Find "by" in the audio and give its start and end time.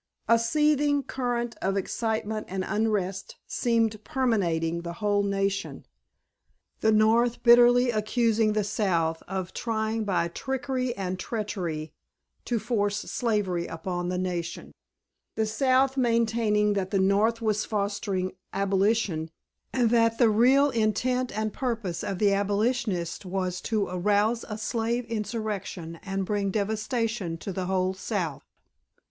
10.03-10.29